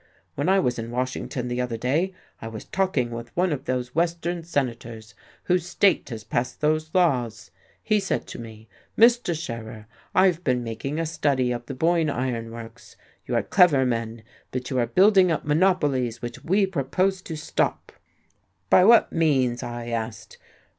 [0.33, 2.11] When I was in Washington the other day
[2.41, 7.51] I was talking with one of those Western senators whose state has passed those laws.
[7.83, 8.67] He said to me,
[8.97, 9.39] 'Mr.
[9.39, 9.85] Scherer,
[10.15, 12.95] I've been making a study of the Boyne Iron Works.
[13.27, 17.91] You are clever men, but you are building up monopolies which we propose to stop.'
[18.71, 20.39] 'By what means?'" I asked.